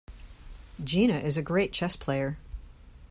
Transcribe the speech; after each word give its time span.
Gina 0.83 1.19
is 1.19 1.37
a 1.37 1.43
great 1.43 1.71
chess 1.71 1.95
player. 1.95 2.39